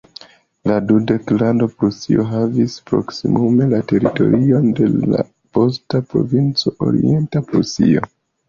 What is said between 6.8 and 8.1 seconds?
Orienta Prusio.